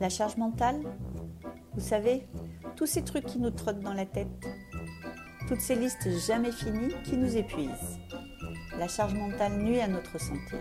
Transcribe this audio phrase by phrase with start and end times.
[0.00, 0.80] La charge mentale
[1.74, 2.26] Vous savez,
[2.74, 4.48] tous ces trucs qui nous trottent dans la tête.
[5.46, 7.98] Toutes ces listes jamais finies qui nous épuisent.
[8.78, 10.56] La charge mentale nuit à notre santé.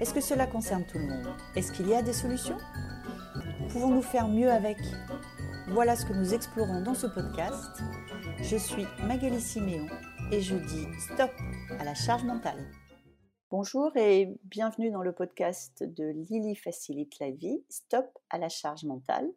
[0.00, 1.34] Est-ce que cela concerne tout le monde?
[1.56, 2.58] Est-ce qu'il y a des solutions?
[3.70, 4.78] Pouvons-nous faire mieux avec?
[5.70, 7.82] Voilà ce que nous explorons dans ce podcast.
[8.40, 9.88] Je suis Magali Siméon
[10.30, 11.32] et je dis stop
[11.80, 12.70] à la charge mentale.
[13.56, 18.82] Bonjour et bienvenue dans le podcast de Lily Facilite la vie, Stop à la charge
[18.82, 19.30] mentale.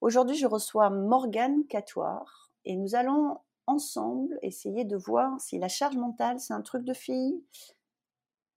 [0.00, 5.96] Aujourd'hui, je reçois Morgane Catoire et nous allons ensemble essayer de voir si la charge
[5.96, 7.42] mentale, c'est un truc de fille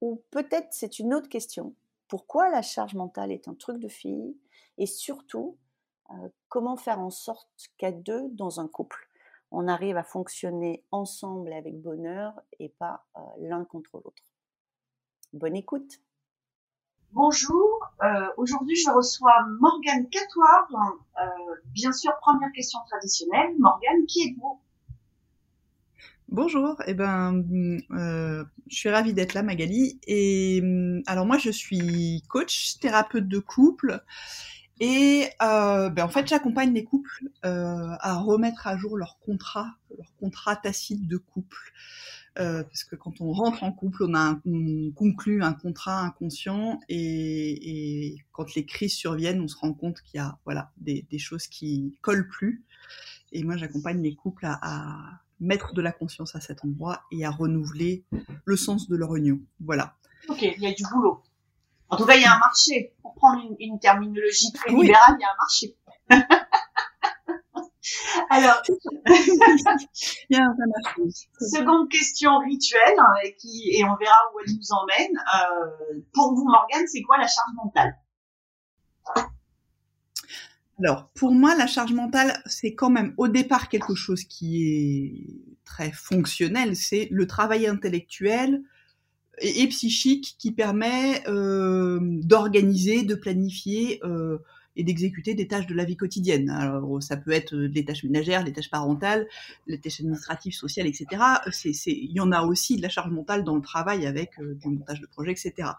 [0.02, 1.74] ou peut-être c'est une autre question.
[2.08, 4.38] Pourquoi la charge mentale est un truc de fille
[4.78, 5.58] et surtout,
[6.12, 7.50] euh, comment faire en sorte
[7.80, 9.10] qu'à deux, dans un couple,
[9.50, 14.22] on arrive à fonctionner ensemble avec bonheur et pas euh, l'un contre l'autre?
[15.34, 16.02] Bonne écoute.
[17.14, 20.68] Bonjour, euh, aujourd'hui je reçois Morgane Catoire.
[21.22, 23.56] Euh, bien sûr, première question traditionnelle.
[23.58, 24.60] Morgane, qui êtes-vous?
[26.28, 27.46] Bonjour, eh ben,
[27.92, 30.02] euh, je suis ravie d'être là, Magali.
[30.06, 30.62] Et
[31.08, 34.04] alors moi, je suis coach, thérapeute de couple,
[34.82, 40.58] et ben, en fait, j'accompagne les couples à remettre à jour leur contrat, leur contrat
[40.58, 41.72] tacite de couple.
[42.40, 46.80] Euh, parce que quand on rentre en couple, on, a on conclut un contrat inconscient
[46.88, 51.06] et, et, quand les crises surviennent, on se rend compte qu'il y a voilà des,
[51.12, 52.64] des, choses qui collent plus.
[53.34, 57.26] Et moi, j'accompagne les couples à, à, mettre de la conscience à cet endroit et
[57.26, 58.06] à renouveler
[58.46, 59.40] le sens de leur union.
[59.60, 59.96] Voilà.
[60.30, 61.22] Ok, il y a du boulot.
[61.90, 62.94] En tout cas, il y a un marché.
[63.02, 65.76] Pour prendre une, une terminologie très libérale, il y a un marché.
[68.32, 68.62] Alors,
[71.42, 75.18] seconde question rituelle, hein, et, qui, et on verra où elle nous emmène.
[75.18, 77.98] Euh, pour vous, Morgane, c'est quoi la charge mentale?
[80.80, 85.26] Alors, pour moi, la charge mentale, c'est quand même au départ quelque chose qui est
[85.66, 86.78] très fonctionnel.
[86.78, 88.64] C'est le travail intellectuel
[89.40, 94.00] et, et psychique qui permet euh, d'organiser, de planifier.
[94.06, 94.38] Euh,
[94.76, 96.50] et d'exécuter des tâches de la vie quotidienne.
[96.50, 99.28] Alors, ça peut être des tâches ménagères, des tâches parentales,
[99.68, 101.22] les tâches administratives, sociales, etc.
[101.52, 104.56] C'est, il y en a aussi de la charge mentale dans le travail avec euh,
[104.56, 105.70] du montage de projets, etc.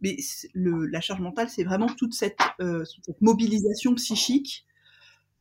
[0.00, 0.16] Mais
[0.54, 2.84] la charge mentale, c'est vraiment toute cette, euh,
[3.20, 4.66] mobilisation psychique,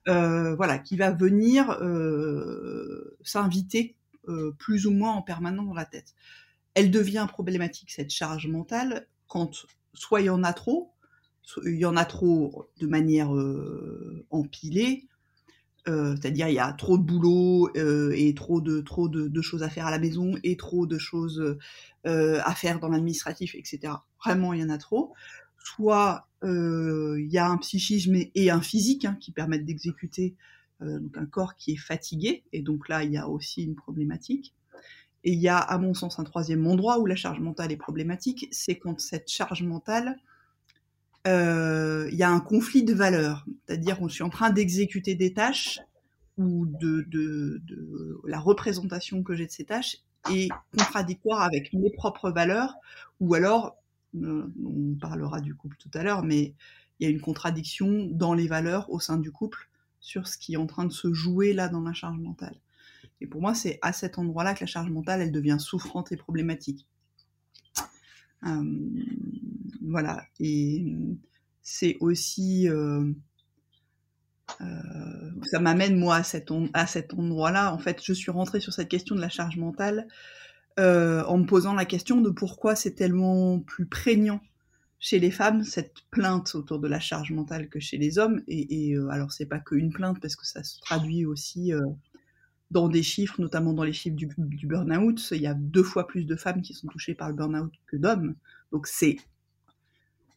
[0.08, 3.96] euh, voilà, qui va venir euh, s'inviter
[4.28, 6.14] euh, plus ou moins en permanent dans la tête.
[6.74, 10.92] Elle devient problématique cette charge mentale quand soit il y en a trop,
[11.66, 15.08] il y en a trop de manière euh, empilée,
[15.88, 19.62] euh, c'est-à-dire il y a trop de boulot euh, et trop de trop de, choses
[19.62, 21.58] à faire à la maison et trop de choses
[22.04, 23.94] à faire dans l'administratif, etc.
[24.24, 25.14] Vraiment, il y en a trop.
[25.64, 30.36] Soit il y a un psychisme et un physique hein, qui permettent d'exécuter
[30.82, 34.54] donc un corps qui est fatigué, et donc là il y a aussi une problématique.
[35.24, 37.78] Et il y a, à mon sens, un troisième endroit où la charge mentale est
[37.78, 40.20] problématique, c'est quand cette charge mentale
[41.26, 45.34] il euh, y a un conflit de valeurs, c'est-à-dire on suis en train d'exécuter des
[45.34, 45.80] tâches
[46.38, 47.64] ou de,
[48.26, 49.98] la représentation que j'ai de ces tâches
[50.32, 52.76] est contradictoire avec mes propres valeurs,
[53.20, 53.76] ou alors,
[54.22, 56.54] euh, on parlera du couple tout à l'heure, mais
[57.00, 59.70] il y a une contradiction dans les valeurs au sein du couple
[60.00, 62.56] sur ce qui est en train de se jouer là dans la charge mentale.
[63.20, 66.18] Et pour moi, c'est à cet endroit-là que la charge mentale, elle devient souffrante et
[66.18, 66.86] problématique.
[68.46, 68.64] Euh,
[69.88, 70.24] voilà.
[70.40, 70.86] Et
[71.62, 73.12] c'est aussi euh,
[74.62, 76.52] euh, ça m'amène moi à cet,
[77.14, 77.74] endroit-là.
[77.74, 80.08] En fait, je suis rentrée sur cette question de la charge mentale
[80.80, 84.42] euh, en me posant la question de pourquoi c'est tellement plus prégnant
[85.00, 88.42] chez les femmes cette plainte autour de la charge mentale que chez les hommes.
[88.48, 91.72] Et, et euh, alors c'est pas qu'une plainte parce que ça se traduit aussi
[92.72, 95.32] dans des chiffres, notamment dans les chiffres du, du burn-out.
[95.32, 97.98] Il y a deux fois plus de femmes qui sont touchées par le burn-out que
[97.98, 98.36] d'hommes.
[98.72, 99.18] Donc c'est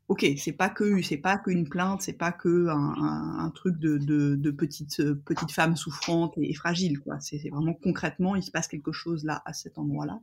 [0.09, 3.79] ok, c'est pas que c'est pas qu'une plainte, c'est pas que un, un, un truc
[3.79, 7.21] de, de, de petite euh, petite femme souffrante et, et fragile quoi.
[7.21, 10.21] C'est vraiment concrètement, il se passe quelque chose là à cet endroit-là.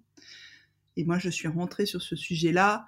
[0.98, 2.88] Et moi, je suis rentrée sur ce sujet-là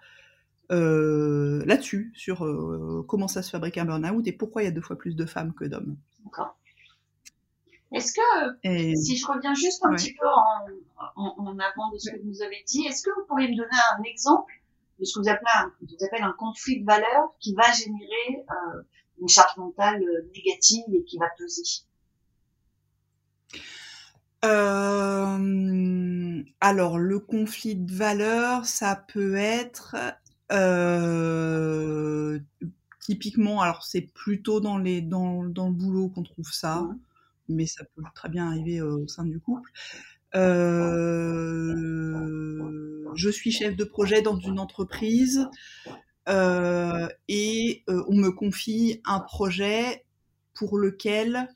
[0.72, 4.72] euh, là-dessus, sur euh, comment ça se fabrique un burn-out et pourquoi il y a
[4.72, 5.98] deux fois plus de femmes que d'hommes.
[6.24, 6.57] D'accord.
[7.94, 8.95] Est-ce que, et...
[8.95, 9.95] si je reviens juste un ouais.
[9.95, 10.68] petit peu en,
[11.16, 13.56] en, en, avant de ce que vous nous avez dit, est-ce que vous pourriez me
[13.56, 14.54] donner un exemple
[15.00, 18.46] de ce que vous appelez un, vous appelez un conflit de valeurs qui va générer
[18.50, 18.82] euh,
[19.20, 21.64] une charge mentale euh, négative et qui va peser
[24.46, 29.96] euh, alors, le conflit de valeurs, ça peut être
[30.52, 32.40] euh,
[33.00, 36.88] typiquement, alors c'est plutôt dans, les, dans, dans le boulot qu'on trouve ça,
[37.50, 39.72] mais ça peut très bien arriver au sein du couple.
[40.35, 41.74] Euh,
[43.15, 45.47] je suis chef de projet dans une entreprise
[46.29, 50.06] euh, et euh, on me confie un projet
[50.53, 51.47] pour lequel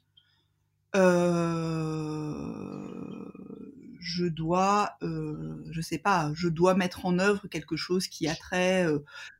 [4.03, 8.85] je dois, je sais pas, je dois mettre en œuvre quelque chose qui a trait,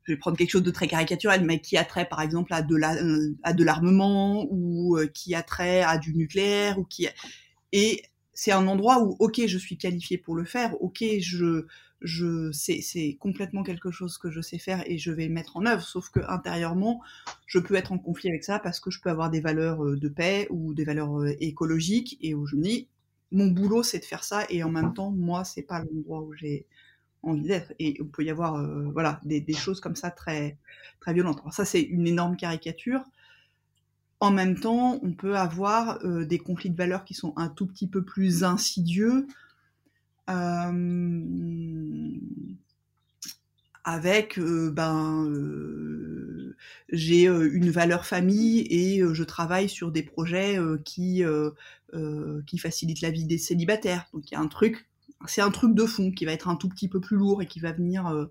[0.04, 2.62] je vais prendre quelque chose de très caricatural, mais qui a trait par exemple à
[2.62, 7.10] de l'armement ou qui a trait à du nucléaire ou qui
[7.74, 8.02] et
[8.42, 11.04] c'est un endroit où, ok, je suis qualifiée pour le faire, ok,
[12.52, 15.84] c'est complètement quelque chose que je sais faire et je vais mettre en œuvre.
[15.84, 17.04] Sauf que intérieurement,
[17.46, 19.96] je peux être en conflit avec ça parce que je peux avoir des valeurs euh,
[19.96, 22.88] de paix ou des valeurs euh, écologiques et où je me dis,
[23.32, 26.34] mon boulot c'est de faire ça et en même temps, moi c'est pas l'endroit où
[26.34, 26.66] j'ai
[27.22, 27.74] envie d'être.
[27.78, 30.58] Et il peut y avoir, euh, voilà, des, des, choses comme ça très,
[31.00, 31.42] très violentes.
[31.42, 33.04] Alors ça c'est une énorme caricature.
[34.22, 37.66] En même temps, on peut avoir euh, des conflits de valeurs qui sont un tout
[37.66, 39.28] petit peu plus insidieux.
[40.30, 41.22] Euh,
[43.84, 45.28] avec euh, ben
[46.90, 51.24] j'ai une valeur famille et je travaille sur des projets qui
[52.46, 54.88] qui facilitent la vie des célibataires donc il y a un truc
[55.26, 57.48] c'est un truc de fond qui va être un tout petit peu plus lourd et
[57.48, 58.30] qui va venir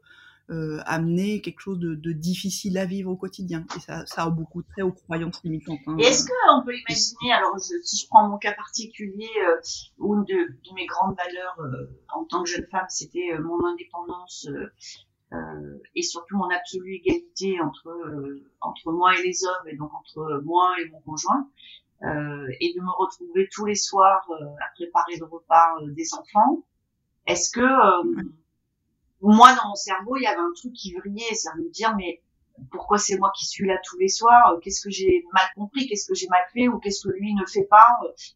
[0.50, 3.64] euh, amener quelque chose de, difficile à vivre au quotidien.
[3.76, 5.78] Et ça, ça a beaucoup trait aux croyances limitantes.
[5.86, 5.96] Hein.
[5.98, 9.60] Est-ce qu'on peut imaginer, alors si je prends mon cas particulier, euh,
[10.00, 14.48] une de, mes grandes valeurs euh, en tant que jeune femme, c'était euh, mon indépendance
[15.94, 17.96] et surtout mon absolue égalité entre
[18.60, 21.48] entre moi et les hommes, et donc entre moi et mon conjoint.
[22.02, 26.64] et de me retrouver tous les soirs à préparer le repas des enfants.
[27.28, 27.62] Est-ce que
[29.20, 31.94] moi, dans mon cerveau, il y avait un truc qui vrillait, c'est à me dire,
[31.96, 32.22] mais
[32.70, 36.06] pourquoi c'est moi qui suis là tous les soirs Qu'est-ce que j'ai mal compris Qu'est-ce
[36.06, 37.86] que j'ai mal fait Ou qu'est-ce que lui ne fait pas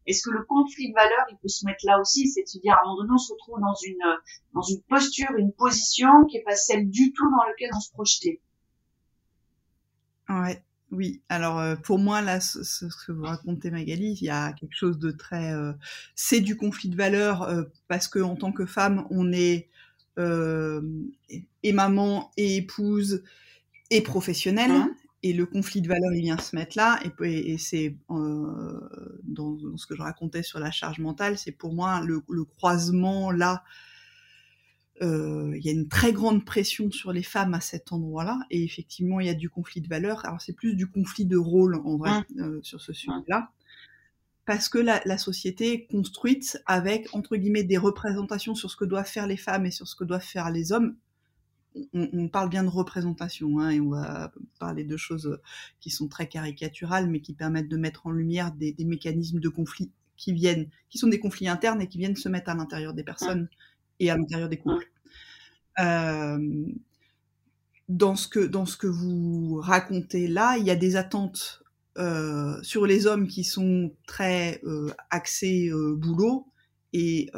[0.06, 2.58] Est-ce que le conflit de valeurs, il peut se mettre là aussi C'est de se
[2.58, 4.20] dire, à un moment donné, on se retrouve dans une
[4.54, 7.90] dans une posture, une position qui est pas celle du tout dans laquelle on se
[7.90, 8.40] projetait.
[10.28, 10.62] Ouais.
[10.90, 14.76] Oui, alors euh, pour moi, là, ce, que vous racontez, Magali, il y a quelque
[14.76, 15.52] chose de très...
[15.52, 15.72] Euh,
[16.14, 19.70] c'est du conflit de valeurs euh, parce que en tant que femme, on est euh,
[20.16, 23.22] et maman et épouse
[23.90, 24.70] et professionnelle.
[24.70, 24.94] Hein
[25.24, 27.00] et le conflit de valeurs, il vient se mettre là.
[27.02, 28.80] Et, et c'est euh,
[29.22, 33.64] dans, ce que je racontais sur la charge mentale, c'est pour moi le, croisement là.
[35.00, 38.62] Euh, il y a une très grande pression sur les femmes à cet endroit-là, et
[38.62, 40.26] effectivement, il y a du conflit de valeurs.
[40.26, 43.50] Alors, c'est plus du conflit de rôle en vrai hein euh, sur ce sujet-là
[44.46, 49.08] parce que la, société est construite avec, entre guillemets, des représentations sur ce que doivent
[49.08, 50.96] faire les femmes et sur ce que doivent faire les hommes.
[51.92, 55.40] On, parle bien de représentation, hein, et on va parler de choses
[55.80, 59.48] qui sont très caricaturales, mais qui permettent de mettre en lumière des, des mécanismes de
[59.48, 62.94] conflit qui viennent, qui sont des conflits internes et qui viennent se mettre à l'intérieur
[62.94, 63.48] des personnes
[63.98, 64.88] et à l'intérieur des couples.
[65.80, 66.66] Euh,
[67.88, 71.63] dans ce que dans ce que vous racontez là, il y a des attentes
[71.96, 76.46] euh, sur les hommes qui sont très euh, axés euh, boulot
[76.92, 77.30] et,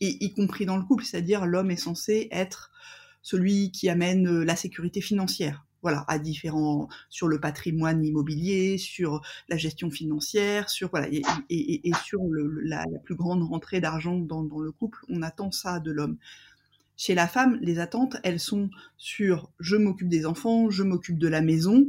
[0.00, 2.72] y compris dans le couple, c'est-à-dire l'homme est censé être
[3.22, 5.64] celui qui amène la sécurité financière.
[5.82, 12.20] Voilà, à différents sur le patrimoine immobilier, sur la gestion financière, sur voilà et, sur
[12.64, 16.18] la, plus grande rentrée d'argent dans le couple, on attend ça de l'homme.
[16.96, 21.28] Chez la femme, les attentes, elles sont sur je m'occupe des enfants, je m'occupe de
[21.28, 21.86] la maison,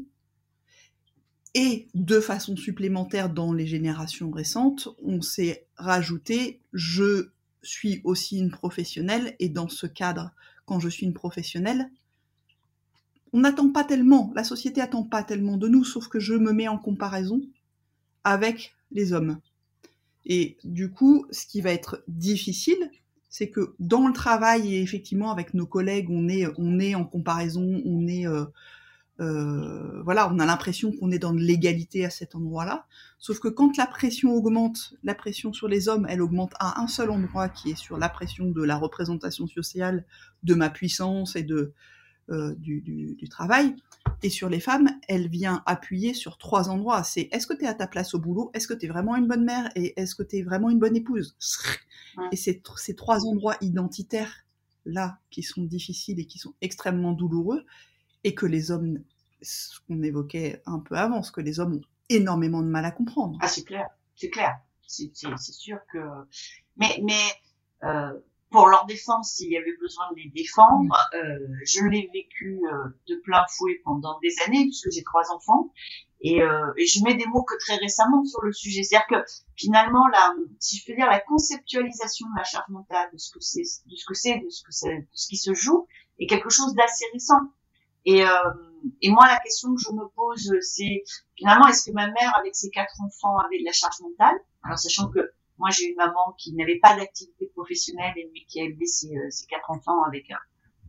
[1.56, 7.30] et de façon supplémentaire dans les générations récentes, on s'est rajouté je
[7.62, 10.32] suis aussi une professionnelle et dans ce cadre,
[10.66, 11.90] quand je suis une professionnelle,
[13.34, 16.52] on n'attend pas tellement, la société attend pas tellement de nous, sauf que je me
[16.52, 17.42] mets en comparaison
[18.24, 19.40] avec les hommes.
[20.26, 22.92] Et du coup, ce qui va être difficile,
[23.30, 27.06] c'est que dans le travail et effectivement avec nos collègues, on est, on est en
[27.06, 28.46] comparaison, on est euh,
[29.20, 32.86] euh, voilà, on a l'impression qu'on est dans l'égalité à cet endroit-là.
[33.18, 36.88] Sauf que quand la pression augmente, la pression sur les hommes, elle augmente à un
[36.88, 40.06] seul endroit, qui est sur la pression de la représentation sociale,
[40.44, 41.74] de ma puissance et de
[42.30, 43.76] euh, du, du, travail.
[44.22, 47.04] Et sur les femmes, elle vient appuyer sur trois endroits.
[47.04, 48.52] C'est est-ce que tu es à ta place au boulot?
[48.54, 49.72] Est-ce que tu es vraiment une bonne mère?
[49.76, 51.36] Et est-ce que tu es vraiment une bonne épouse?
[52.32, 54.46] Et c'est ces trois endroits identitaires
[54.86, 57.66] là qui sont difficiles et qui sont extrêmement douloureux
[58.24, 59.04] et que les hommes,
[59.42, 62.92] ce qu'on évoquait un peu avant, ce que les hommes ont énormément de mal à
[62.92, 63.38] comprendre.
[63.42, 64.60] Ah, c'est clair, c'est clair.
[64.90, 66.00] C'est sûr que.
[66.78, 67.22] Mais, mais
[67.84, 70.96] euh, pour leur défense s'il y avait besoin de les défendre.
[71.14, 75.72] Euh, je l'ai vécu euh, de plein fouet pendant des années puisque j'ai trois enfants
[76.22, 76.40] et,
[76.78, 78.84] et, je mets des mots que très récemment sur le sujet.
[78.84, 83.18] C'est-à-dire que finalement, la, si je peux dire, la conceptualisation de la charge mentale, de
[83.18, 85.54] ce que c'est, de ce que c'est, de ce que c'est, de ce qui se
[85.54, 85.88] joue,
[86.20, 87.40] est quelque chose d'assez récent.
[88.06, 88.30] Et, euh,
[89.02, 91.04] et moi, la question que je me pose, c'est
[91.36, 94.36] finalement, est-ce que ma mère, avec ses quatre enfants, avait de la charge mentale?
[94.64, 95.20] Alors, sachant que
[95.58, 99.30] moi, j'ai une maman qui n'avait pas d'activité professionnelle et qui a élevé ses, euh,
[99.30, 100.38] ses quatre enfants avec un,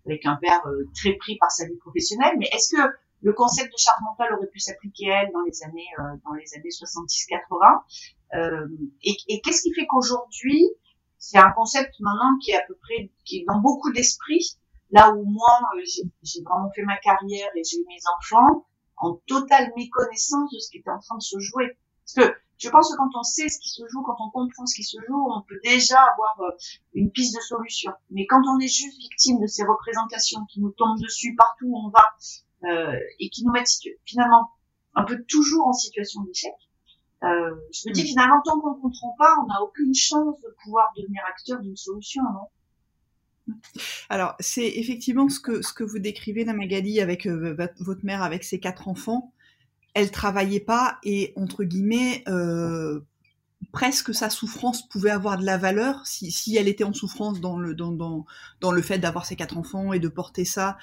[0.06, 2.36] avec un père euh, très pris par sa vie professionnelle.
[2.38, 2.82] Mais est-ce que
[3.22, 6.32] le concept de charge mentale aurait pu s'appliquer à elle dans les années euh, dans
[6.32, 7.82] les années 70-80
[8.34, 8.68] euh,
[9.02, 10.70] Et, et qu'est-ce qui fait qu'aujourd'hui,
[11.18, 14.56] c'est un concept maintenant qui est à peu près qui est dans beaucoup d'esprits.
[14.92, 18.66] Là où moi, j'ai vraiment fait ma carrière et j'ai eu mes enfants
[18.96, 21.76] en totale méconnaissance de ce qui était en train de se jouer.
[22.04, 24.66] Parce que je pense que quand on sait ce qui se joue, quand on comprend
[24.66, 26.56] ce qui se joue, on peut déjà avoir euh,
[26.92, 27.92] une piste de solution.
[28.10, 31.78] Mais quand on est juste victime de ces représentations qui nous tombent dessus partout où
[31.78, 32.04] on va
[32.70, 33.70] euh, et qui nous mettent
[34.04, 34.50] finalement
[34.94, 36.52] un peu toujours en situation d'échec,
[37.22, 38.06] euh, je me dis mm.
[38.06, 41.76] finalement tant qu'on ne comprend pas, on n'a aucune chance de pouvoir devenir acteur d'une
[41.76, 42.48] solution, non?
[44.08, 48.44] Alors, c'est effectivement ce que, ce que vous décrivez, la Magali, avec votre mère, avec
[48.44, 49.32] ses quatre enfants
[49.94, 53.00] elle travaillait pas et entre guillemets euh,
[53.72, 57.58] presque sa souffrance pouvait avoir de la valeur si, si elle était en souffrance dans
[57.58, 58.24] le dans, dans,
[58.60, 60.78] dans le fait d'avoir ses quatre enfants et de porter ça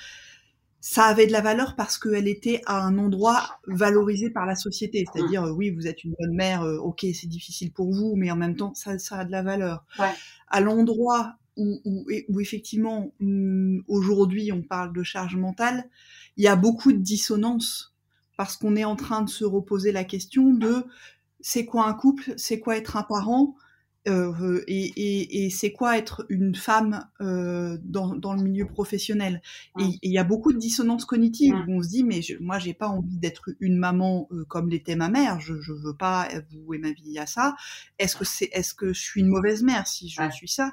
[0.79, 5.05] ça avait de la valeur parce qu'elle était à un endroit valorisé par la société.
[5.11, 8.29] C'est-à-dire, euh, oui, vous êtes une bonne mère, euh, ok, c'est difficile pour vous, mais
[8.29, 9.83] en même temps, ça, ça a de la valeur.
[9.97, 10.13] Ouais.
[10.47, 15.89] À l'endroit où, où, où, effectivement, hum, aujourd'hui, on parle de charge mentale,
[16.37, 17.95] il y a beaucoup de dissonance
[18.37, 20.85] parce qu'on est en train de se reposer la question de
[21.41, 23.55] c'est quoi un couple, c'est quoi être un parent,
[24.07, 29.41] euh, et, et, et c'est quoi être une femme euh, dans, dans, le milieu professionnel.
[29.79, 32.57] Et il y a beaucoup de dissonance cognitive où on se dit mais je, moi
[32.57, 36.29] j'ai pas envie d'être une maman euh, comme l'était ma mère, je, je veux pas
[36.51, 37.55] vouer ma vie à ça.
[37.99, 40.71] Est-ce que c'est est-ce que je suis une mauvaise mère si je suis ça?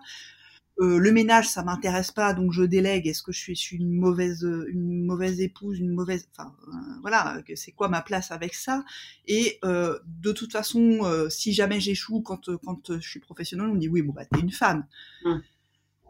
[0.80, 3.06] Euh, le ménage, ça m'intéresse pas, donc je délègue.
[3.06, 7.40] Est-ce que je suis, suis, une mauvaise, une mauvaise épouse, une mauvaise, enfin euh, voilà,
[7.54, 8.84] c'est quoi ma place avec ça?
[9.28, 13.74] Et euh, de toute façon, euh, si jamais j'échoue quand quand je suis professionnelle, on
[13.74, 14.84] me dit oui, bon bah t'es une femme.
[15.24, 15.30] Mmh.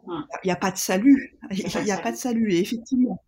[0.06, 0.24] Mmh.
[0.44, 1.36] Il n'y a pas de salut.
[1.50, 2.52] Il n'y a, pas de salut.
[2.52, 3.22] Et effectivement,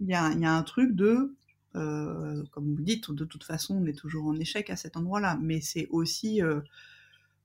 [0.00, 1.34] il y a, y a un truc de
[1.74, 5.38] comme vous dites, de toute façon, on est toujours en échec à cet endroit-là.
[5.40, 6.40] Mais c'est aussi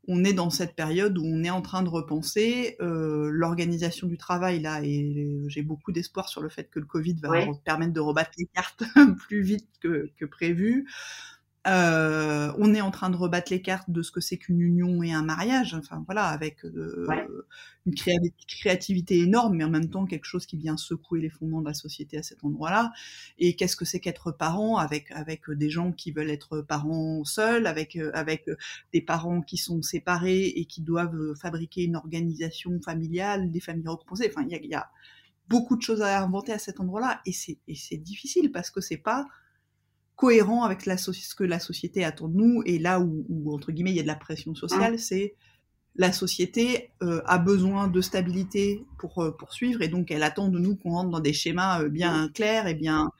[0.07, 4.17] on est dans cette période où on est en train de repenser euh, l'organisation du
[4.17, 7.31] travail là et j'ai beaucoup d'espoir sur le fait que le Covid va
[7.63, 8.83] permettre de rebattre les cartes
[9.27, 10.87] plus vite que, que prévu.
[11.65, 15.01] Euh, on est en train de rebattre les cartes de ce que c'est qu'une union
[15.01, 17.07] et un mariage, enfin voilà, avec euh,
[17.85, 21.67] une créativité énorme, mais en même temps quelque chose qui vient secouer les fondements de
[21.67, 22.91] la société à cet endroit-là.
[23.39, 27.65] Et qu'est-ce que c'est qu'être parent avec avec des gens qui veulent être parents seuls,
[27.65, 28.49] avec avec
[28.91, 34.29] des parents qui sont séparés et qui doivent fabriquer une organisation familiale, des familles recomposées.
[34.29, 34.89] Enfin, il y a, y a
[35.47, 38.81] beaucoup de choses à inventer à cet endroit-là, et c'est et c'est difficile parce que
[38.81, 39.27] c'est pas
[40.15, 42.63] cohérent avec la ce que la société attend de nous.
[42.65, 45.35] Et là où, entre guillemets, il y a de la pression sociale, c'est
[45.95, 50.57] la société euh, a besoin de stabilité pour euh, poursuivre, et donc elle attend de
[50.57, 53.11] nous qu'on rentre dans des schémas euh, bien clairs et bien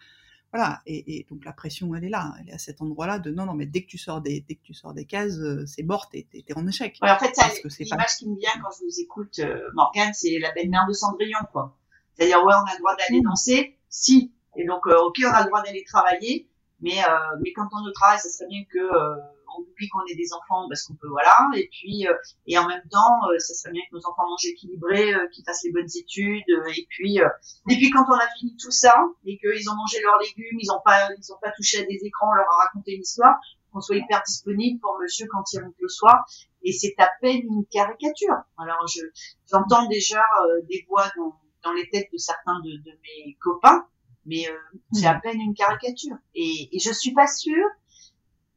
[0.52, 0.82] voilà.
[0.86, 3.56] Et, donc la pression, elle est là, elle est à cet endroit-là de non, non,
[3.56, 6.28] mais dès que tu sors des, dès que tu sors des cases, c'est mort, t'es,
[6.32, 6.96] t'es, en échec.
[7.02, 7.36] Ouais, en fait,
[7.80, 9.42] l'image qui me vient quand je vous écoute,
[9.74, 11.76] Morgane, c'est la belle-mère de Cendrillon, quoi.
[12.14, 13.24] C'est-à-dire, ouais, on a le droit d'aller mmh.
[13.24, 14.32] danser, si.
[14.56, 16.48] Et donc, ok, on a le droit d'aller travailler,
[16.84, 19.16] mais, euh, mais quand on au travail, ça serait bien que euh,
[19.56, 21.34] on oublie qu'on ait des enfants parce qu'on peut voilà.
[21.56, 22.14] Et puis euh,
[22.46, 25.72] et en même temps, ça serait bien que nos enfants mangent équilibré, qu'ils fassent les
[25.72, 26.44] bonnes études.
[26.76, 28.94] et puis et puis quand on a fini tout ça
[29.26, 32.00] et qu'ils ont mangé leurs légumes, ils ont pas ils ont pas touché à des
[32.04, 33.36] écrans, on leur a raconté une histoire,
[33.72, 36.26] qu'on soit hyper disponible pour monsieur quand il rentre le soir.
[36.64, 38.36] Et c'est à peine une caricature.
[38.58, 39.02] Alors je
[39.50, 40.24] j'entends déjà
[40.68, 43.88] des voix dans, dans les têtes de certains de, de mes copains
[44.26, 44.54] mais euh,
[44.94, 46.18] c'est à peine une caricature.
[46.36, 47.68] Et, et je suis pas sûre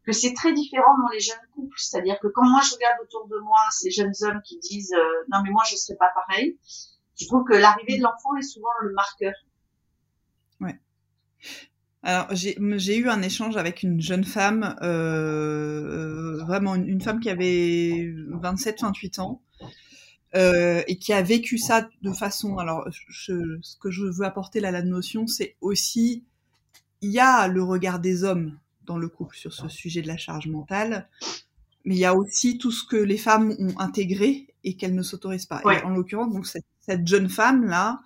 [0.06, 1.76] que c'est très différent dans les jeunes couples.
[1.76, 5.24] C'est-à-dire que quand moi je regarde autour de moi ces jeunes hommes qui disent euh,
[5.32, 6.56] non mais moi je serais pas pareil,
[7.20, 9.34] je trouve que l'arrivée de l'enfant est souvent le marqueur.
[10.60, 10.78] Ouais.
[12.02, 17.28] Alors j'ai eu un échange avec une jeune femme, euh, vraiment une, une, femme qui
[17.28, 19.42] avait 27-28 ans,
[20.36, 22.58] euh, et qui a vécu ça de façon.
[22.58, 26.24] Alors, je, ce que je veux apporter là, la notion, c'est aussi
[27.00, 30.16] il y a le regard des hommes dans le couple sur ce sujet de la
[30.16, 31.08] charge mentale,
[31.84, 35.02] mais il y a aussi tout ce que les femmes ont intégré et qu'elles ne
[35.02, 35.60] s'autorisent pas.
[35.72, 38.00] Et en l'occurrence, donc cette, cette jeune femme là,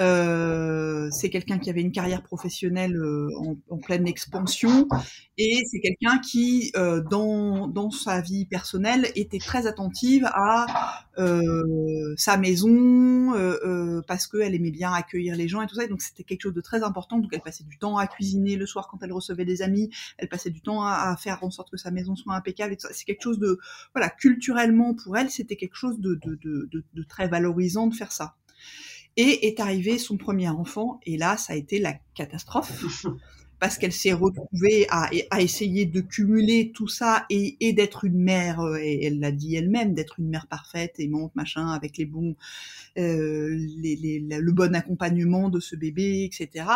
[0.00, 3.28] euh, c'est quelqu'un qui avait une carrière professionnelle euh,
[3.68, 4.88] en, pleine expansion
[5.36, 12.14] et c'est quelqu'un qui, euh, dans, dans sa vie personnelle, était très attentive à euh,
[12.16, 15.84] sa maison euh, parce qu'elle aimait bien accueillir les gens et tout ça.
[15.84, 17.18] Et donc c'était quelque chose de très important.
[17.18, 19.90] Donc elle passait du temps à cuisiner le soir quand elle recevait des amis.
[20.18, 22.76] Elle passait du temps à, à faire en sorte que sa maison soit impeccable.
[22.78, 23.58] C'est quelque chose de
[23.94, 28.12] voilà culturellement pour elle, c'était quelque chose de, de, de, de très valorisant de faire
[28.12, 28.36] ça.
[29.16, 32.84] Et est arrivé son premier enfant, et là, ça a été la catastrophe.
[33.64, 38.18] parce qu'elle s'est retrouvée à, à, essayer de cumuler tout ça et, et d'être une
[38.18, 42.04] mère, euh, et elle l'a dit elle-même, d'être une mère parfaite, aimante, machin, avec les
[42.04, 42.36] bons,
[42.98, 46.66] euh, les, les, le bon accompagnement de ce bébé, etc.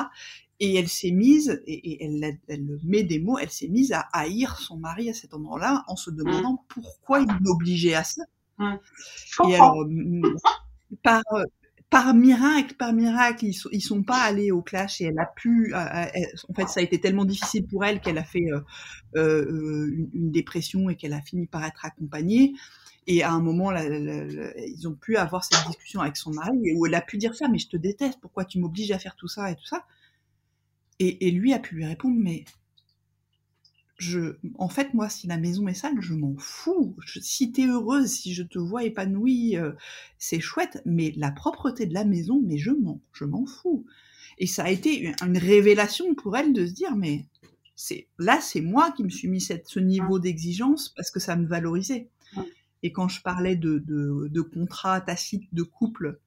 [0.61, 4.59] Et elle s'est mise, et, elle, elle, met des mots, elle s'est mise à haïr
[4.59, 6.65] son mari à cet endroit-là en se demandant mmh.
[6.69, 8.23] pourquoi il l'obligeait à ça.
[8.57, 8.77] Mmh.
[9.49, 9.87] Et alors,
[11.03, 11.23] par,
[11.91, 15.75] par miracle, par miracle, ils sont, sont pas allés au clash et elle a pu.
[15.75, 16.09] Euh, euh,
[16.51, 18.47] en fait, ça a été tellement difficile pour elle qu'elle a fait
[19.17, 22.55] euh, une, dépression et qu'elle a fini par être accompagnée.
[23.07, 26.95] Et à un moment, ils ont pu avoir cette discussion avec son mari où elle
[26.95, 29.51] a pu dire ça, mais je te déteste, pourquoi tu m'obliges à faire tout ça
[29.51, 29.87] et tout ça?
[30.99, 32.45] Et lui a pu lui répondre, mais
[33.99, 36.95] je, en fait, moi, si la maison est sale, je m'en fous.
[37.05, 39.73] Je, si t'es heureuse, si je te vois épanouie, euh,
[40.19, 40.81] c'est chouette.
[40.87, 43.85] Mais la propreté de la maison, mais je m'en, je m'en fous.
[44.39, 47.27] Et ça a été une, révélation pour elle de se dire, mais
[47.75, 51.35] c'est là, c'est moi qui me suis mis cette, ce niveau d'exigence parce que ça
[51.35, 52.09] me valorisait.
[52.85, 56.21] Et quand je parlais de, de, de contrat tacite de couple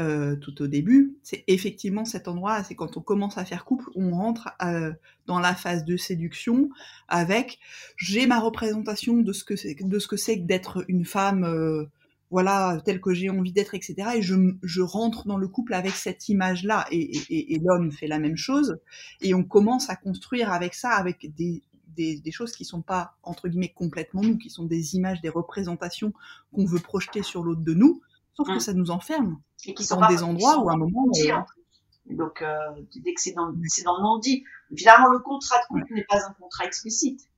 [0.00, 3.90] euh, tout au début, c'est effectivement cet endroit, c'est quand on commence à faire couple,
[3.94, 4.90] on rentre euh,
[5.26, 6.70] dans la phase de séduction
[7.08, 7.58] avec
[7.98, 11.44] j'ai ma représentation de ce que c'est de ce que c'est que d'être une femme
[11.44, 11.84] euh,
[12.30, 16.30] voilà telle que j'ai envie d'être etc et je, rentre dans le couple avec cette
[16.30, 18.78] image là et, et, et l'homme fait la même chose
[19.20, 21.62] et on commence à construire avec ça avec des
[21.94, 25.28] des, des, choses qui sont pas entre guillemets complètement nous, qui sont des images, des
[25.28, 26.14] représentations
[26.54, 28.00] qu'on veut projeter sur l'autre de nous,
[28.34, 28.60] sauf que mmh.
[28.60, 32.14] ça nous enferme et qui sont dans des endroits où à un moment euh...
[32.14, 32.56] donc euh,
[32.96, 34.44] dès que c'est dans c'est dans le non-dit
[34.76, 37.28] finalement le contrat de couple n'est pas un contrat explicite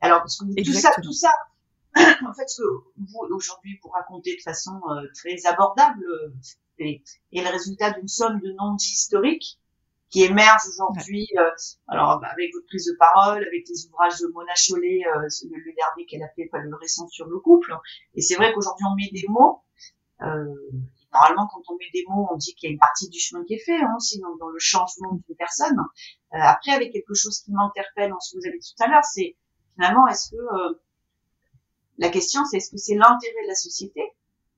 [0.00, 1.32] alors parce que tout ça tout ça
[1.96, 6.34] en fait ce que vous aujourd'hui vous racontez de façon euh, très abordable euh,
[6.78, 9.58] est, est, le résultat d'une somme de non-dits historiques
[10.10, 11.50] qui émerge aujourd'hui, euh,
[11.86, 15.56] alors bah, avec votre prise de parole, avec les ouvrages de Mona Chollet, euh, le,
[15.56, 17.74] le dernier qu'elle a fait, pas le récent sur le couple.
[18.14, 19.60] Et c'est vrai qu'aujourd'hui on met des mots.
[20.22, 20.54] Euh,
[21.12, 23.44] normalement, quand on met des mots, on dit qu'il y a une partie du chemin
[23.44, 25.78] qui est fait, hein, aussi dans, le changement d'une personne.
[26.34, 28.88] Euh, après, avec quelque chose qui m'interpelle en ce que vous avez dit tout à
[28.88, 29.36] l'heure, c'est
[29.74, 30.80] finalement, est-ce que euh,
[31.98, 34.02] la question, c'est est-ce que c'est l'intérêt de la société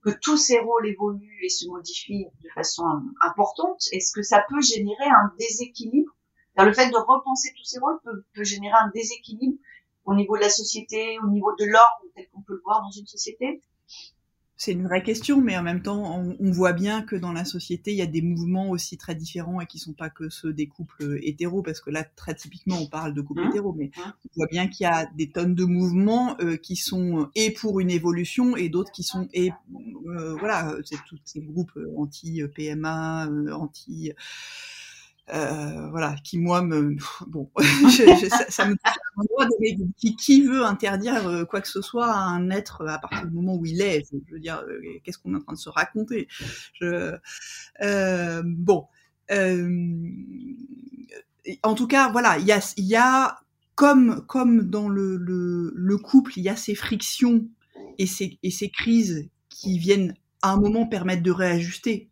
[0.03, 2.85] que tous ces rôles évoluent et se modifient de façon
[3.20, 3.83] importante?
[3.92, 6.12] Est-ce que ça peut générer un déséquilibre?
[6.57, 7.99] Le fait de repenser tous ces rôles
[8.35, 9.59] peut générer un déséquilibre
[10.05, 12.90] au niveau de la société, au niveau de l'ordre tel qu'on peut le voir dans
[12.90, 13.62] une société?
[14.61, 17.92] C'est une vraie question, mais en même temps, on, voit bien que dans la société,
[17.92, 20.66] il y a des mouvements aussi très différents et qui sont pas que ceux des
[20.66, 23.49] couples hétéros, parce que là, très typiquement, on parle de couples mmh.
[23.49, 24.01] hétéros, mais mmh.
[24.01, 27.81] on voit bien qu'il y a des tonnes de mouvements euh, qui sont et pour
[27.81, 29.51] une évolution et d'autres qui sont et
[30.09, 34.12] euh, voilà, c'est tous ces groupes anti PMA, euh, anti
[35.33, 36.97] euh, voilà, qui moi me,
[37.29, 38.77] bon, je, ça, ça, me
[39.97, 43.35] qui, qui veut interdire euh, quoi que ce soit à un être à partir du
[43.35, 44.05] moment où il est.
[44.11, 46.29] Je veux dire, euh, qu'est-ce qu'on est en train de se raconter?
[46.81, 47.16] Je,
[47.83, 48.87] euh, Bon,
[51.62, 53.40] en tout cas, voilà, il y a, il y a
[53.75, 57.47] comme comme dans le, le, le couple, il y a ces frictions
[57.99, 62.10] et ces, et ces crises qui viennent à un moment permettre de réajuster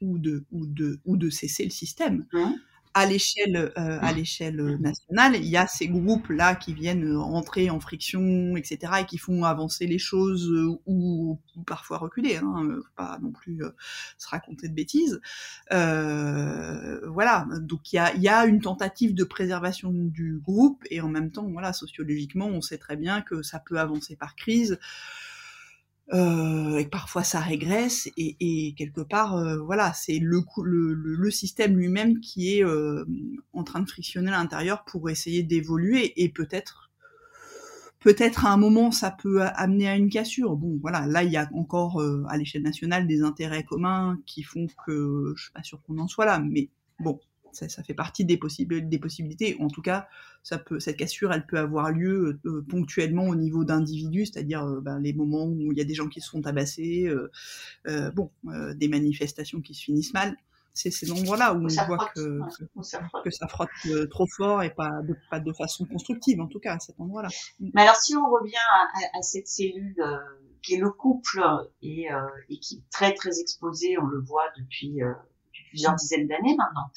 [0.00, 2.26] ou, de, ou, de, ou de cesser le système.
[2.32, 2.52] Mmh.
[2.94, 7.70] À l'échelle euh, à l'échelle nationale, il y a ces groupes là qui viennent entrer
[7.70, 12.38] en friction, etc., et qui font avancer les choses euh, ou, parfois reculer.
[12.38, 13.70] Hein, pas non plus euh,
[14.16, 15.20] se raconter de bêtises.
[15.70, 17.46] Euh, voilà.
[17.60, 21.30] Donc il y a, y a une tentative de préservation du groupe et en même
[21.30, 24.78] temps, voilà, sociologiquement, on sait très bien que ça peut avancer par crise
[26.14, 31.76] euh, et parfois ça régresse et, quelque part euh, voilà c'est le, le, le, système
[31.76, 33.04] lui-même qui est euh,
[33.52, 36.90] en train de frictionner à l'intérieur pour essayer d'évoluer et peut-être
[38.00, 40.56] peut-être à un moment ça peut amener à une cassure.
[40.56, 44.42] Bon voilà là il y a encore euh, à l'échelle nationale des intérêts communs qui
[44.42, 47.20] font que je suis pas sûr qu'on en soit là mais bon
[47.52, 49.56] ça, fait partie des, possibles, des possibilités.
[49.60, 50.08] En tout cas,
[50.42, 54.80] ça peut, cette cassure, elle peut avoir lieu euh, ponctuellement au niveau d'individus, c'est-à-dire euh,
[54.80, 57.08] ben, les moments où il y a des gens qui se font tabasser,
[57.86, 58.30] euh, bon,
[58.74, 60.36] des manifestations qui se finissent mal.
[60.74, 62.40] C'est ces endroits-là où, on voit que,
[63.24, 63.68] que, ça frotte
[64.10, 67.28] trop fort et pas de, pas de façon constructive, en tout cas, à cet endroit-là.
[67.58, 68.54] Mais alors, si on revient
[69.14, 69.96] à, cette cellule
[70.62, 71.42] qui est le couple
[71.82, 72.06] et,
[72.48, 75.00] et, qui est très très exposée, on le voit depuis
[75.78, 76.90] plusieurs dizaines d'années maintenant.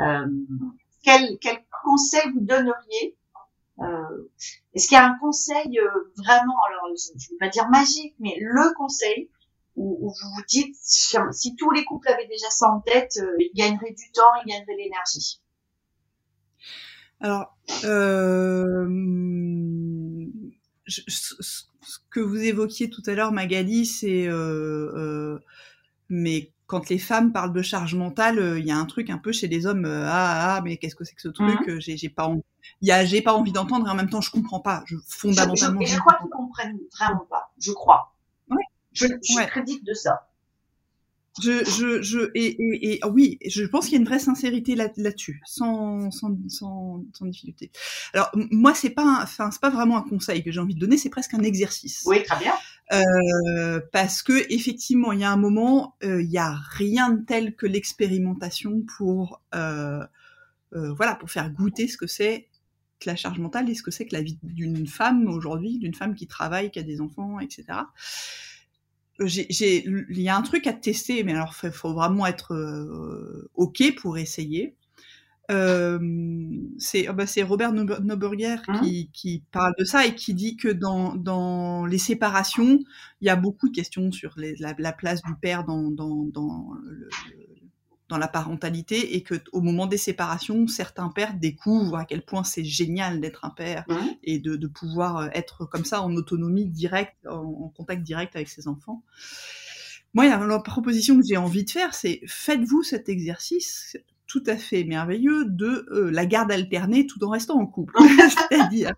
[0.00, 0.26] Euh,
[1.02, 3.16] quel, quel conseil vous donneriez
[3.80, 4.30] euh,
[4.74, 8.14] Est-ce qu'il y a un conseil euh, vraiment, alors je ne vais pas dire magique,
[8.20, 9.28] mais le conseil
[9.76, 13.92] où, vous vous dites, si tous les couples avaient déjà ça en tête, ils gagneraient
[13.92, 15.40] du temps, ils gagneraient de l'énergie?
[17.20, 17.56] Alors,
[20.84, 24.26] je, ce que vous évoquiez tout à l'heure, Magali, c'est
[26.08, 29.16] mais quand les femmes parlent de charge mentale, euh, il y a un truc un
[29.16, 29.86] peu chez les hommes.
[29.86, 31.80] Euh, ah, ah, ah, mais qu'est-ce que c'est que ce truc mmh.
[31.80, 32.42] J'ai, pas envie.
[32.82, 34.84] J'ai pas envie d'entendre et en même temps je comprends pas.
[34.86, 35.80] Je, fondamentalement.
[35.80, 37.50] Je, je, je crois qu'ils comprennent vraiment pas.
[37.58, 38.14] Je crois.
[38.50, 38.62] Ouais.
[38.92, 39.46] Je, je ouais.
[39.46, 40.28] crédite de ça.
[41.40, 44.74] Je, je, je, et, et, et oui, je pense qu'il y a une vraie sincérité
[44.74, 47.70] là, là-dessus, sans, sans, sans, sans difficulté.
[48.12, 50.98] Alors moi, c'est pas, enfin, c'est pas vraiment un conseil que j'ai envie de donner,
[50.98, 52.02] c'est presque un exercice.
[52.06, 52.52] Oui, très bien.
[52.92, 57.24] Euh, parce que effectivement, il y a un moment, euh, il y a rien de
[57.24, 60.02] tel que l'expérimentation pour, euh,
[60.74, 62.48] euh, voilà, pour faire goûter ce que c'est
[63.00, 65.94] que la charge mentale et ce que c'est que la vie d'une femme aujourd'hui, d'une
[65.94, 67.64] femme qui travaille, qui a des enfants, etc.
[69.20, 74.18] Il y a un truc à tester, mais alors il faut vraiment être ok pour
[74.18, 74.74] essayer.
[75.50, 75.98] Euh,
[76.78, 78.80] c'est oh bah, Robert Neuberger hein?
[78.82, 82.78] qui, qui, parle de ça et qui dit que dans, dans les séparations,
[83.20, 86.24] il y a beaucoup de questions sur les, la, la, place du père dans, dans,
[86.24, 87.08] dans, le,
[88.08, 92.44] dans la parentalité et que au moment des séparations, certains pères découvrent à quel point
[92.44, 93.86] c'est génial d'être un père
[94.22, 98.36] et de, de, pouvoir euh, être comme ça en autonomie directe, en, en contact direct
[98.36, 99.02] avec ses enfants.
[100.12, 103.96] Moi, la proposition que j'ai envie de faire, c'est faites-vous cet exercice
[104.28, 107.94] tout à fait merveilleux de euh, la garde alternée tout en restant en couple.
[108.50, 108.92] C'est-à-dire,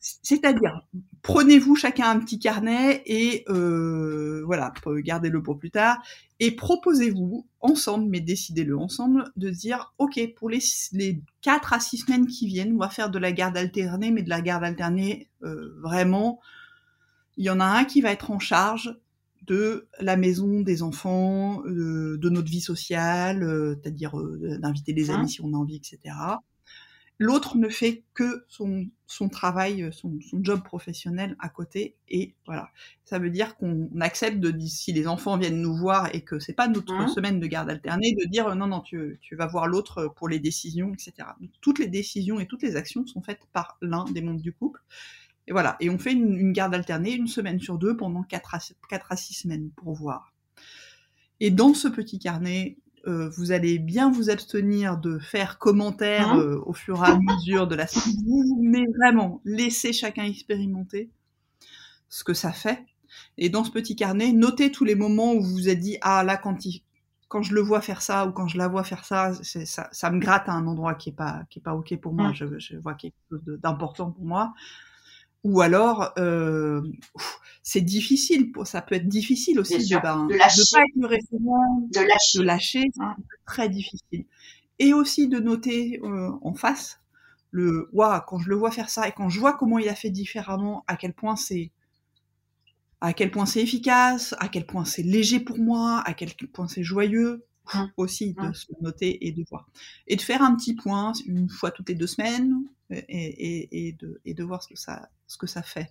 [0.00, 0.86] c'est-à-dire,
[1.22, 6.02] prenez-vous chacun un petit carnet et euh, voilà, gardez-le pour plus tard
[6.40, 10.60] et proposez-vous ensemble, mais décidez-le ensemble, de dire ok pour les
[10.92, 14.22] les quatre à six semaines qui viennent, on va faire de la garde alternée, mais
[14.22, 16.40] de la garde alternée euh, vraiment.
[17.36, 18.96] Il y en a un qui va être en charge
[19.46, 25.10] de la maison, des enfants, euh, de notre vie sociale, euh, c'est-à-dire euh, d'inviter des
[25.10, 26.14] amis hein si on a envie, etc.
[27.18, 32.70] L'autre ne fait que son, son travail, son, son, job professionnel à côté, et voilà.
[33.04, 36.54] Ça veut dire qu'on accepte de si les enfants viennent nous voir et que c'est
[36.54, 39.68] pas notre hein semaine de garde alternée, de dire non non tu, tu vas voir
[39.68, 41.28] l'autre pour les décisions, etc.
[41.60, 44.80] toutes les décisions et toutes les actions sont faites par l'un des membres du couple.
[45.46, 45.76] Et voilà.
[45.80, 49.16] Et on fait une, garde alternée une semaine sur deux pendant 4 à, 4 à
[49.16, 50.32] 6 semaines pour voir.
[51.40, 52.76] Et dans ce petit carnet,
[53.06, 57.18] euh, vous allez bien vous abstenir de faire commentaires hein euh, au fur et à
[57.18, 61.10] mesure de la semaine, mais vraiment laissez chacun expérimenter
[62.08, 62.84] ce que ça fait.
[63.38, 66.22] Et dans ce petit carnet, notez tous les moments où vous vous êtes dit ah
[66.22, 66.84] là quand il,
[67.26, 70.10] quand je le vois faire ça ou quand je la vois faire ça, ça, ça
[70.10, 72.28] me gratte à un endroit qui est pas qui est pas ok pour moi.
[72.28, 72.34] Mmh.
[72.34, 74.54] Je, je vois quelque chose d'important pour moi
[75.44, 76.82] ou alors euh,
[77.62, 80.62] c'est difficile, ça peut être difficile aussi de, ben, de, lâcher.
[80.72, 82.82] pas être le référent, de lâcher, de lâcher
[83.46, 84.24] très difficile.
[84.78, 87.00] Et aussi de noter euh, en face
[87.50, 89.94] le waouh quand je le vois faire ça et quand je vois comment il a
[89.94, 91.70] fait différemment, à quel point c'est
[93.00, 96.68] à quel point c'est efficace, à quel point c'est léger pour moi, à quel point
[96.68, 97.44] c'est joyeux,
[97.74, 97.90] Hein.
[97.96, 98.52] aussi de hein.
[98.52, 99.68] se noter et de voir.
[100.06, 103.92] Et de faire un petit point une fois toutes les deux semaines et, et, et,
[103.92, 105.90] de, et de voir ce que, ça, ce que ça fait.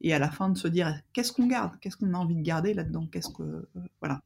[0.00, 2.42] Et à la fin de se dire qu'est-ce qu'on garde, qu'est-ce qu'on a envie de
[2.42, 3.68] garder là-dedans, qu'est-ce que euh,
[4.00, 4.22] voilà.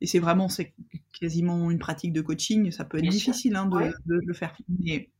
[0.00, 0.74] Et c'est vraiment c'est
[1.18, 2.70] quasiment une pratique de coaching.
[2.70, 5.10] Ça peut être difficile hein, de, de, le faire, mais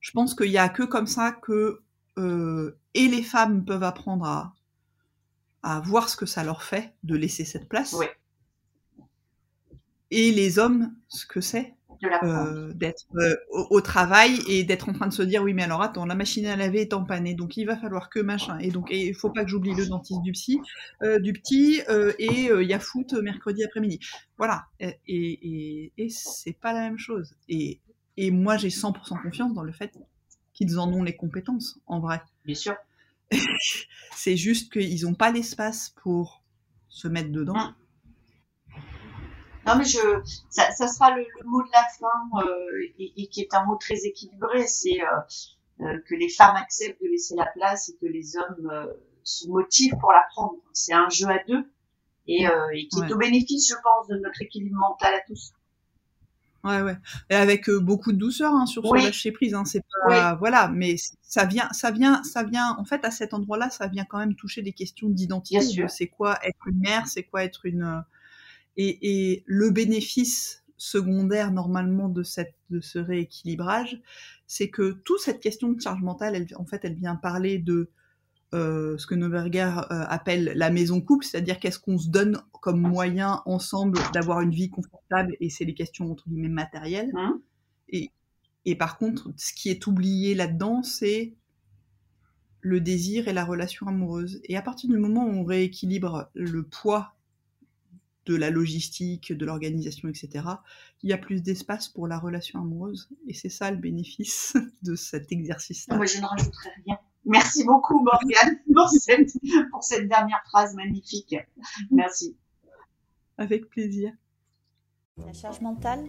[0.00, 1.82] je pense qu'il y a que comme ça que
[2.18, 4.54] euh, et les femmes peuvent apprendre à,
[5.62, 7.94] à voir ce que ça leur fait de laisser cette place.
[7.98, 8.06] Oui
[10.12, 11.74] et les hommes ce que c'est
[12.24, 15.82] euh, d'être euh, au, travail et d'être en train de se dire oui mais alors
[15.82, 18.58] attends la machine à laver est empannée donc il va falloir que machin.
[18.58, 20.60] Et donc il faut pas que j'oublie le dentiste du psy
[21.02, 21.80] euh, du petit
[22.18, 24.00] et il y a foot mercredi après-midi.
[24.36, 24.64] Voilà.
[24.80, 27.34] Et, et, et c'est pas la même chose.
[27.48, 27.80] Et,
[28.16, 29.96] et moi j'ai 100% confiance dans le fait
[30.54, 32.20] qu'ils en ont les compétences en vrai.
[32.44, 32.74] Bien sûr.
[34.16, 36.42] C'est juste qu'ils n'ont pas l'espace pour
[36.88, 37.74] se mettre dedans.
[39.66, 39.98] Non, mais je,
[40.50, 44.04] ça, ça sera le, mot de la fin euh, et, qui est un mot très
[44.04, 44.66] équilibré.
[44.66, 48.70] C'est euh, euh, que les femmes acceptent de laisser la place et que les hommes
[48.70, 48.86] euh,
[49.22, 50.56] se motivent pour la prendre.
[50.72, 51.64] C'est un jeu à deux
[52.26, 52.44] et,
[52.74, 55.52] et qui est au bénéfice, je pense, de notre équilibre mental à tous.
[56.64, 56.96] Ouais, ouais.
[57.30, 59.54] Et avec beaucoup de douceur hein, sur ce lâcher prise.
[59.54, 62.76] Hein, c'est pas, voilà, mais ça vient, ça vient, ça vient.
[62.78, 65.88] En fait, à cet endroit-là, ça vient quand même toucher des questions d'identité.
[65.88, 68.04] C'est quoi être une mère C'est quoi être une
[68.76, 74.00] et, et, le bénéfice secondaire normalement de, cette, de ce rééquilibrage,
[74.46, 77.90] c'est que toute cette question de charge mentale, elle, en fait, elle vient parler de
[78.54, 82.80] euh, ce que Neuberger euh, appelle la maison couple, c'est-à-dire qu'est-ce qu'on se donne comme
[82.80, 87.12] moyen ensemble d'avoir une vie confortable, et c'est les questions entre guillemets matérielles.
[87.14, 87.40] Mmh.
[87.88, 88.10] Et,
[88.64, 91.34] et par contre, ce qui est oublié là-dedans, c'est
[92.60, 94.40] le désir et la relation amoureuse.
[94.44, 97.14] Et à partir du moment où on rééquilibre le poids
[98.26, 100.44] de la logistique, de l'organisation, etc.,
[101.02, 103.08] il y a plus d'espace pour la relation amoureuse.
[103.26, 105.96] Et c'est ça le bénéfice de cet exercice-là.
[105.96, 106.98] Moi, je ne rajouterai rien.
[107.24, 109.32] Merci beaucoup, Morgane, pour cette,
[109.70, 111.36] pour cette dernière phrase magnifique.
[111.90, 112.36] Merci.
[113.38, 114.12] Avec plaisir.
[115.18, 116.04] La charge mentale,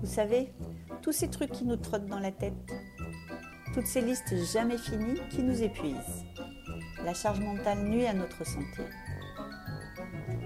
[0.00, 0.52] vous savez,
[1.02, 2.54] tous ces trucs qui nous trottent dans la tête,
[3.74, 6.24] toutes ces listes jamais finies qui nous épuisent.
[7.04, 8.82] La charge mentale nuit à notre santé.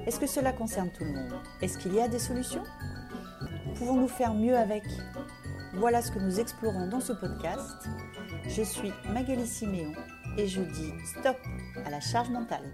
[0.08, 1.34] Est-ce que cela concerne tout le monde?
[1.60, 2.64] Est-ce qu'il y a des solutions?
[3.76, 4.82] Pouvons-nous faire mieux avec?
[5.74, 7.86] Voilà ce que nous explorons dans ce podcast.
[8.46, 9.92] Je suis Magali Siméon
[10.38, 11.36] et je dis stop
[11.84, 12.64] à la charge mentale.